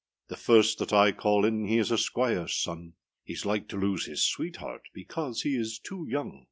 [0.29, 2.93] The first that I call in He is a squireâs son;
[3.29, 6.39] Heâs like to lose his sweetheart Because he is too young.